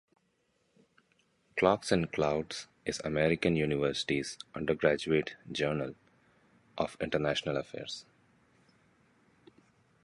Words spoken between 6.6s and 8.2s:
of international affairs.